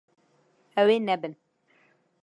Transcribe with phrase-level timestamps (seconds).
[0.81, 1.33] Ew ê nebin.